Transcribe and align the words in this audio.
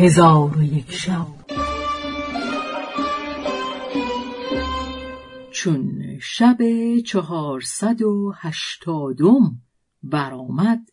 هزار 0.00 0.58
و 0.58 0.62
یک 0.62 0.92
شب. 0.92 1.26
چون 5.50 6.02
شب 6.22 6.56
چهارصد 7.06 8.02
و 8.02 8.32
هشتادم 8.36 9.62
برآمد 10.02 10.90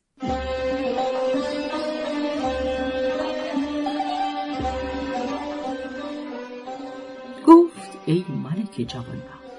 گفت 7.48 7.98
ای 8.06 8.26
ملک 8.30 8.88
جوانبخت 8.88 9.52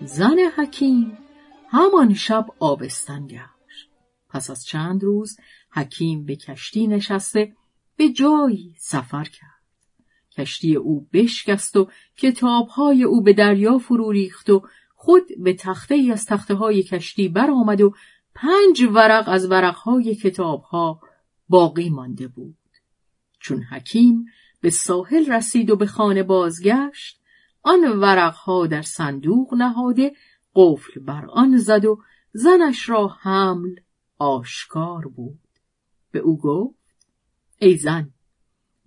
زن 0.00 0.36
حکیم 0.56 1.18
همان 1.68 2.14
شب 2.14 2.46
آبستن 2.58 3.26
گشت. 3.26 3.90
پس 4.28 4.50
از 4.50 4.64
چند 4.64 5.02
روز 5.02 5.36
حکیم 5.72 6.24
به 6.24 6.36
کشتی 6.36 6.86
نشسته 6.86 7.52
به 7.98 8.08
جایی 8.08 8.74
سفر 8.78 9.24
کرد 9.24 9.48
کشتی 10.36 10.76
او 10.76 11.08
بشکست 11.12 11.76
و 11.76 11.88
کتابهای 12.16 13.04
او 13.04 13.22
به 13.22 13.32
دریا 13.32 13.78
فرو 13.78 14.12
ریخت 14.12 14.50
و 14.50 14.62
خود 14.94 15.22
به 15.38 15.54
تخته 15.54 15.94
ای 15.94 16.12
از 16.12 16.26
تخته 16.26 16.54
های 16.54 16.82
کشتی 16.82 17.28
برآمد 17.28 17.80
و 17.80 17.94
پنج 18.34 18.82
ورق 18.94 19.28
از 19.28 19.50
ورقهای 19.50 20.14
کتابها 20.14 21.00
باقی 21.48 21.90
مانده 21.90 22.28
بود. 22.28 22.56
چون 23.40 23.62
حکیم 23.62 24.24
به 24.60 24.70
ساحل 24.70 25.32
رسید 25.32 25.70
و 25.70 25.76
به 25.76 25.86
خانه 25.86 26.22
بازگشت 26.22 27.20
آن 27.62 27.98
ورقها 28.00 28.66
در 28.66 28.82
صندوق 28.82 29.54
نهاده 29.54 30.12
قفل 30.54 31.00
بر 31.00 31.26
آن 31.26 31.56
زد 31.56 31.84
و 31.84 31.98
زنش 32.32 32.88
را 32.88 33.08
حمل 33.08 33.74
آشکار 34.18 35.08
بود 35.08 35.38
به 36.10 36.18
او 36.18 36.38
گفت 36.38 36.77
ای 37.58 37.76
زن 37.76 38.10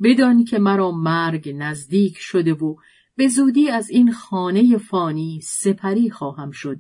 بدانی 0.04 0.44
که 0.44 0.60
مرا 0.60 0.92
مرگ 0.92 1.54
نزدیک 1.56 2.18
شده 2.18 2.54
و 2.54 2.76
به 3.16 3.28
زودی 3.28 3.70
از 3.70 3.90
این 3.90 4.12
خانه 4.12 4.78
فانی 4.78 5.42
سپری 5.44 6.10
خواهم 6.10 6.52
شد 6.52 6.80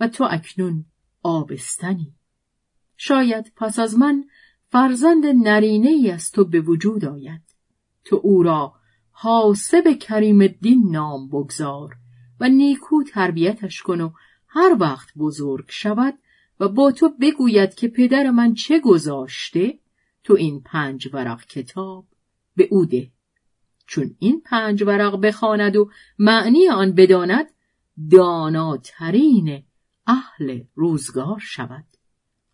و 0.00 0.08
تو 0.08 0.28
اکنون 0.30 0.84
آبستنی. 1.22 2.14
شاید 2.96 3.52
پس 3.56 3.78
از 3.78 3.98
من 3.98 4.24
فرزند 4.70 5.26
نرینه 5.26 5.88
ای 5.88 6.10
از 6.10 6.30
تو 6.30 6.44
به 6.44 6.60
وجود 6.60 7.04
آید. 7.04 7.42
تو 8.04 8.20
او 8.22 8.42
را 8.42 8.74
حاسب 9.10 9.98
کریم 10.00 10.40
الدین 10.40 10.90
نام 10.90 11.28
بگذار 11.28 11.96
و 12.40 12.48
نیکو 12.48 13.02
تربیتش 13.02 13.82
کن 13.82 14.00
و 14.00 14.10
هر 14.48 14.76
وقت 14.80 15.08
بزرگ 15.18 15.64
شود 15.68 16.14
و 16.60 16.68
با 16.68 16.92
تو 16.92 17.08
بگوید 17.20 17.74
که 17.74 17.88
پدر 17.88 18.30
من 18.30 18.54
چه 18.54 18.80
گذاشته؟ 18.80 19.78
تو 20.28 20.34
این 20.34 20.60
پنج 20.60 21.08
ورق 21.12 21.44
کتاب 21.44 22.06
به 22.56 22.68
او 22.70 22.86
ده. 22.86 23.10
چون 23.86 24.16
این 24.18 24.40
پنج 24.40 24.82
ورق 24.82 25.20
بخواند 25.20 25.76
و 25.76 25.90
معنی 26.18 26.68
آن 26.68 26.92
بداند 26.92 27.46
داناترین 28.10 29.62
اهل 30.06 30.62
روزگار 30.74 31.38
شود. 31.38 31.84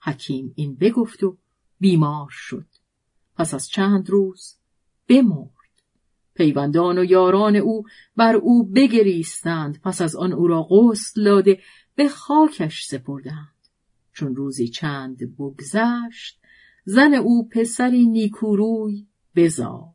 حکیم 0.00 0.52
این 0.56 0.74
بگفت 0.74 1.22
و 1.22 1.36
بیمار 1.80 2.28
شد. 2.30 2.66
پس 3.36 3.54
از 3.54 3.68
چند 3.68 4.10
روز 4.10 4.56
بمرد. 5.08 5.50
پیوندان 6.34 6.98
و 6.98 7.04
یاران 7.04 7.56
او 7.56 7.84
بر 8.16 8.36
او 8.36 8.64
بگریستند 8.64 9.80
پس 9.80 10.02
از 10.02 10.16
آن 10.16 10.32
او 10.32 10.46
را 10.46 10.62
غسل 10.62 11.24
داده 11.24 11.60
به 11.94 12.08
خاکش 12.08 12.84
سپردند. 12.86 13.68
چون 14.12 14.36
روزی 14.36 14.68
چند 14.68 15.36
بگذشت 15.36 16.43
زن 16.84 17.14
او 17.14 17.48
پسری 17.48 18.06
نیکوروی 18.06 19.06
بزاد. 19.36 19.94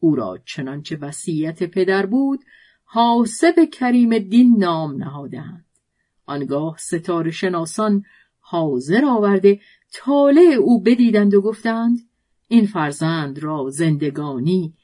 او 0.00 0.14
را 0.14 0.38
چنانچه 0.44 0.96
وصیت 0.96 1.62
پدر 1.62 2.06
بود 2.06 2.40
حاسب 2.84 3.54
کریم 3.72 4.18
دین 4.18 4.56
نام 4.58 4.96
نهادند 4.96 5.64
آنگاه 6.26 6.76
ستاره 6.78 7.30
شناسان 7.30 8.04
حاضر 8.40 9.04
آورده 9.04 9.60
طالع 9.92 10.56
او 10.60 10.82
بدیدند 10.82 11.34
و 11.34 11.40
گفتند 11.40 11.98
این 12.48 12.66
فرزند 12.66 13.38
را 13.38 13.70
زندگانی 13.70 14.74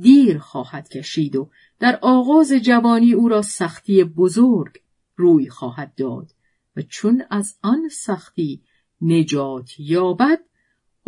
دیر 0.00 0.38
خواهد 0.38 0.88
کشید 0.88 1.36
و 1.36 1.50
در 1.78 1.98
آغاز 2.02 2.52
جوانی 2.52 3.12
او 3.12 3.28
را 3.28 3.42
سختی 3.42 4.04
بزرگ 4.04 4.72
روی 5.16 5.48
خواهد 5.48 5.94
داد 5.94 6.32
و 6.76 6.82
چون 6.82 7.22
از 7.30 7.58
آن 7.62 7.88
سختی 7.88 8.62
نجات 9.00 9.80
یابد 9.80 10.40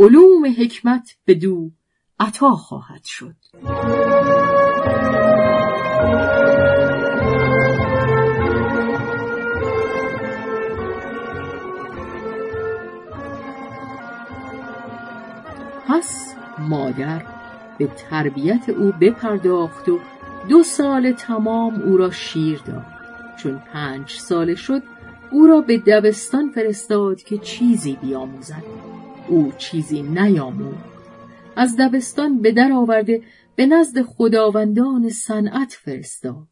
علوم 0.01 0.55
حکمت 0.59 1.17
به 1.25 1.35
دو 1.35 1.71
عطا 2.21 2.51
خواهد 2.51 3.05
شد. 3.05 3.35
پس 15.89 16.35
مادر 16.59 17.23
به 17.79 17.87
تربیت 17.87 18.69
او 18.69 18.93
بپرداخت 19.01 19.89
و 19.89 19.99
دو 20.49 20.63
سال 20.63 21.13
تمام 21.13 21.83
او 21.83 21.97
را 21.97 22.11
شیر 22.11 22.61
داد. 22.67 22.87
چون 23.37 23.59
پنج 23.73 24.11
ساله 24.11 24.55
شد 24.55 24.83
او 25.31 25.47
را 25.47 25.61
به 25.61 25.79
دبستان 25.79 26.51
فرستاد 26.51 27.23
که 27.23 27.39
چیزی 27.39 27.99
بیاموزد. 28.03 28.98
او 29.29 29.53
چیزی 29.59 30.03
نیاموخت 30.03 30.99
از 31.57 31.77
دبستان 31.79 32.43
به 32.43 32.53
در 32.53 32.73
آورده 32.73 33.23
به 33.57 33.67
نزد 33.67 34.03
خداوندان 34.03 35.09
صنعت 35.09 35.73
فرستاد. 35.73 36.49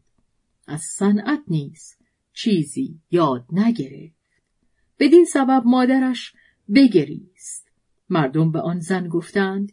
از 0.66 0.80
صنعت 0.80 1.40
نیز 1.48 1.96
چیزی 2.32 3.00
یاد 3.10 3.44
نگرفت. 3.52 4.16
بدین 4.98 5.24
سبب 5.24 5.62
مادرش 5.64 6.32
بگریست. 6.74 7.68
مردم 8.08 8.52
به 8.52 8.60
آن 8.60 8.80
زن 8.80 9.08
گفتند 9.08 9.72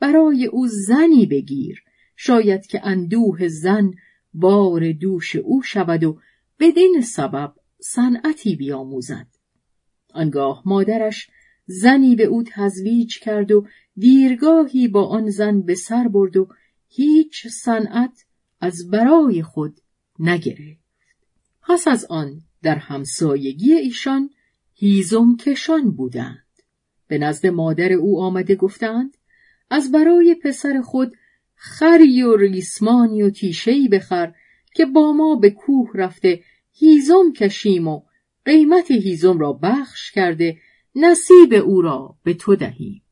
برای 0.00 0.46
او 0.46 0.66
زنی 0.66 1.26
بگیر. 1.26 1.82
شاید 2.16 2.66
که 2.66 2.86
اندوه 2.86 3.48
زن 3.48 3.90
بار 4.34 4.92
دوش 4.92 5.36
او 5.36 5.62
شود 5.62 6.04
و 6.04 6.20
بدین 6.60 7.00
سبب 7.00 7.54
صنعتی 7.80 8.56
بیاموزد. 8.56 9.26
آنگاه 10.14 10.62
مادرش 10.66 11.28
زنی 11.68 12.16
به 12.16 12.24
او 12.24 12.42
تزویج 12.46 13.18
کرد 13.18 13.52
و 13.52 13.66
دیرگاهی 13.96 14.88
با 14.88 15.06
آن 15.06 15.30
زن 15.30 15.60
به 15.60 15.74
سر 15.74 16.08
برد 16.08 16.36
و 16.36 16.48
هیچ 16.88 17.46
صنعت 17.46 18.24
از 18.60 18.90
برای 18.90 19.42
خود 19.42 19.80
نگرفت. 20.18 20.84
پس 21.62 21.88
از 21.88 22.04
آن 22.04 22.40
در 22.62 22.74
همسایگی 22.74 23.72
ایشان 23.72 24.30
هیزم 24.74 25.36
کشان 25.36 25.90
بودند. 25.90 26.46
به 27.08 27.18
نزد 27.18 27.46
مادر 27.46 27.92
او 27.92 28.20
آمده 28.20 28.54
گفتند 28.54 29.16
از 29.70 29.92
برای 29.92 30.34
پسر 30.34 30.80
خود 30.80 31.12
خری 31.54 32.22
و 32.22 32.36
ریسمانی 32.36 33.22
و 33.22 33.30
تیشهای 33.30 33.88
بخر 33.88 34.32
که 34.74 34.86
با 34.86 35.12
ما 35.12 35.36
به 35.36 35.50
کوه 35.50 35.90
رفته 35.94 36.42
هیزم 36.72 37.32
کشیم 37.36 37.88
و 37.88 38.02
قیمت 38.44 38.90
هیزم 38.90 39.38
را 39.38 39.52
بخش 39.52 40.10
کرده 40.10 40.56
نصیب 40.94 41.54
او 41.64 41.82
را 41.82 42.14
به 42.22 42.34
تو 42.34 42.56
دهیم 42.56 43.02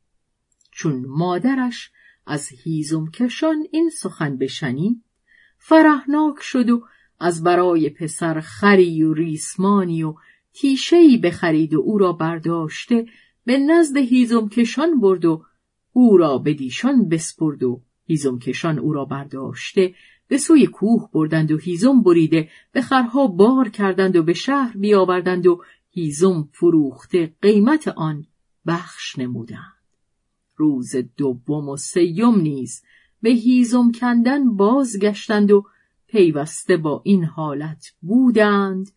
چون 0.71 1.05
مادرش 1.07 1.91
از 2.25 2.49
هیزم 2.63 3.11
کشان 3.11 3.67
این 3.71 3.89
سخن 3.89 4.37
بشنید 4.37 5.03
فرحناک 5.57 6.35
شد 6.41 6.69
و 6.69 6.83
از 7.19 7.43
برای 7.43 7.89
پسر 7.89 8.39
خری 8.39 9.03
و 9.03 9.13
ریسمانی 9.13 10.03
و 10.03 10.15
تیشهای 10.53 11.17
بخرید 11.17 11.73
و 11.73 11.79
او 11.79 11.97
را 11.97 12.13
برداشته 12.13 13.05
به 13.45 13.57
نزد 13.57 13.97
هیزم 13.97 14.49
کشان 14.49 14.99
برد 14.99 15.25
و 15.25 15.43
او 15.93 16.17
را 16.17 16.37
به 16.37 16.53
دیشان 16.53 17.09
بسپرد 17.09 17.63
و 17.63 17.81
هیزم 18.05 18.39
کشان 18.39 18.79
او 18.79 18.93
را 18.93 19.05
برداشته 19.05 19.93
به 20.27 20.37
سوی 20.37 20.67
کوه 20.67 21.09
بردند 21.13 21.51
و 21.51 21.57
هیزم 21.57 22.01
بریده 22.01 22.49
به 22.71 22.81
خرها 22.81 23.27
بار 23.27 23.69
کردند 23.69 24.15
و 24.15 24.23
به 24.23 24.33
شهر 24.33 24.77
بیاوردند 24.77 25.47
و 25.47 25.63
هیزم 25.97 26.49
فروخته 26.51 27.33
قیمت 27.41 27.87
آن 27.87 28.25
بخش 28.67 29.19
نمودند. 29.19 29.73
روز 30.55 30.95
دوم 31.17 31.69
و 31.69 31.77
سیوم 31.77 32.39
نیز 32.39 32.83
به 33.21 33.29
هیزم 33.29 33.91
کندن 33.91 34.55
بازگشتند 34.55 35.51
و 35.51 35.63
پیوسته 36.07 36.77
با 36.77 37.01
این 37.05 37.23
حالت 37.23 37.93
بودند 38.01 38.91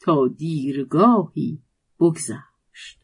تا 0.00 0.28
دیرگاهی 0.28 1.58
بگذشت. 2.00 3.00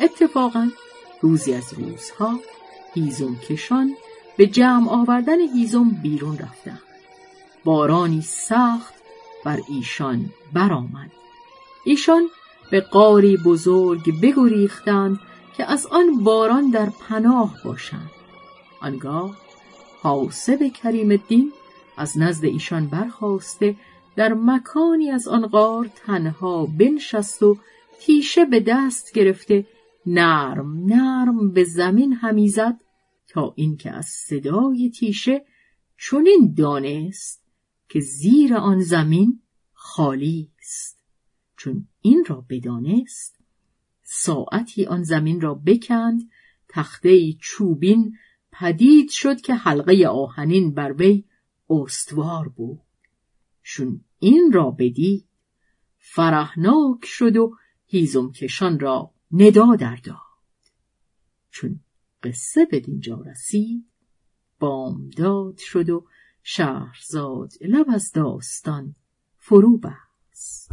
اتفاقا 0.00 0.70
روزی 1.20 1.54
از 1.54 1.72
روزها 1.72 2.40
هیزم 2.94 3.34
کشان 3.34 3.96
به 4.36 4.46
جمع 4.46 4.90
آوردن 4.90 5.40
هیزم 5.40 5.90
بیرون 6.02 6.38
رفتند 6.38 6.82
بارانی 7.64 8.22
سخت 8.22 8.94
بر 9.44 9.60
ایشان 9.68 10.24
برآمد. 10.52 11.10
ایشان 11.84 12.28
به 12.70 12.80
قاری 12.80 13.36
بزرگ 13.36 14.20
بگریختند 14.20 15.20
که 15.56 15.70
از 15.70 15.86
آن 15.86 16.24
باران 16.24 16.70
در 16.70 16.90
پناه 16.90 17.56
باشند. 17.64 18.10
آنگاه 18.80 19.36
حاسب 20.02 20.72
کریم 20.82 21.10
الدین 21.10 21.52
از 21.96 22.18
نزد 22.18 22.44
ایشان 22.44 22.86
برخواسته 22.86 23.76
در 24.16 24.34
مکانی 24.34 25.10
از 25.10 25.28
آن 25.28 25.46
غار 25.46 25.90
تنها 26.06 26.66
بنشست 26.66 27.42
و 27.42 27.56
تیشه 28.06 28.44
به 28.44 28.60
دست 28.60 29.12
گرفته 29.12 29.66
نرم 30.06 30.84
نرم 30.84 31.52
به 31.52 31.64
زمین 31.64 32.12
همی 32.12 32.48
زد 32.48 32.80
تا 33.28 33.52
اینکه 33.56 33.90
از 33.90 34.06
صدای 34.06 34.90
تیشه 34.90 35.44
چنین 35.98 36.54
دانست 36.56 37.44
که 37.88 38.00
زیر 38.00 38.54
آن 38.54 38.80
زمین 38.80 39.40
خالی 39.72 40.50
است. 40.58 41.04
چون 41.56 41.88
این 42.00 42.24
را 42.26 42.46
بدانست 42.48 43.38
ساعتی 44.02 44.86
آن 44.86 45.02
زمین 45.02 45.40
را 45.40 45.54
بکند 45.54 46.30
تخته 46.68 47.32
چوبین 47.32 48.16
پدید 48.52 49.10
شد 49.10 49.40
که 49.40 49.54
حلقه 49.54 50.06
آهنین 50.06 50.74
بر 50.74 50.92
وی 50.92 51.24
استوار 51.70 52.48
بود. 52.48 52.80
چون 53.62 54.04
این 54.18 54.52
را 54.52 54.70
بدید 54.70 55.26
فرهناک 55.98 57.04
شد 57.04 57.36
و 57.36 57.56
هیزم 57.92 58.32
کشان 58.32 58.80
را 58.80 59.10
ندا 59.32 59.76
در 59.76 59.96
داد 59.96 60.16
چون 61.50 61.80
قصه 62.22 62.64
به 62.70 62.80
دینجا 62.80 63.20
رسید 63.26 63.86
بامداد 64.58 65.56
شد 65.58 65.90
و 65.90 66.06
شهرزاد 66.42 67.52
لب 67.60 67.86
از 67.94 68.12
داستان 68.14 68.94
فرو 69.38 69.78
بست. 69.78 70.72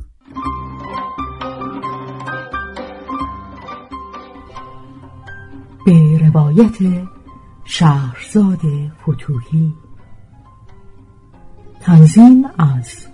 به 5.86 6.18
روایت 6.18 7.07
شهرزاد 7.66 8.62
فتوهی 9.01 9.74
تنظیم 11.81 12.45
از 12.57 13.07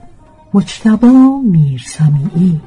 مجتبا 0.53 1.41
میرسمیعی. 1.43 2.61